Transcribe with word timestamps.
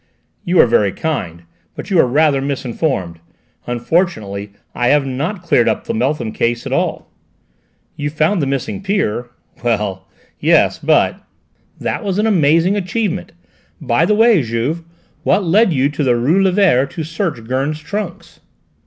"You 0.43 0.59
are 0.59 0.65
very 0.65 0.91
kind, 0.91 1.43
but 1.75 1.91
you 1.91 1.99
are 1.99 2.07
rather 2.07 2.41
misinformed. 2.41 3.19
Unfortunately 3.67 4.51
I 4.73 4.87
have 4.87 5.05
not 5.05 5.43
cleared 5.43 5.69
up 5.69 5.83
the 5.83 5.93
Beltham 5.93 6.31
case 6.31 6.65
at 6.65 6.73
all." 6.73 7.11
"You 7.95 8.09
found 8.09 8.41
the 8.41 8.47
missing 8.47 8.81
peer." 8.81 9.29
"Well, 9.63 10.07
yes, 10.39 10.79
but" 10.79 11.17
"That 11.85 12.03
was 12.03 12.17
an 12.17 12.25
amazing 12.25 12.75
achievement. 12.75 13.31
By 13.79 14.05
the 14.05 14.15
way, 14.15 14.41
Juve, 14.41 14.81
what 15.21 15.43
led 15.43 15.71
you 15.71 15.87
to 15.89 15.91
go 15.91 15.97
to 15.97 16.03
the 16.05 16.15
rue 16.15 16.43
Lévert 16.43 16.89
to 16.89 17.03
search 17.03 17.43
Gurn's 17.43 17.79
trunks?" 17.79 18.39